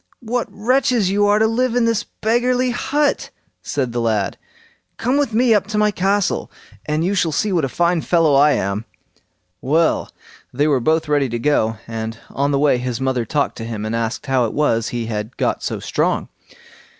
[0.23, 3.29] "What wretches you are to live in this beggarly hut",
[3.61, 4.35] said the lad.
[4.97, 6.49] "Come with me up to my castle,
[6.87, 8.85] and you shall see what a fine fellow I am."
[9.61, 10.11] Well!
[10.51, 13.85] they were both ready to go, and on the way his mother talked to him,
[13.85, 16.29] and asked, "How it was he had got so strong?"